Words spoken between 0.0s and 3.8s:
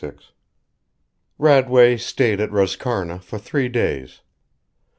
VI Radway stayed at Roscarna for three